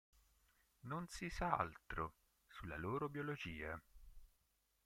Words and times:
Non 0.85 1.05
si 1.09 1.29
sa 1.29 1.51
altro 1.57 2.15
sulla 2.47 2.75
loro 2.75 3.07
biologia. 3.07 3.79